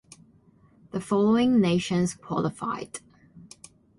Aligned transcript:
The 0.89 0.99
following 0.99 1.59
nations 1.61 2.15
qualified. 2.15 3.01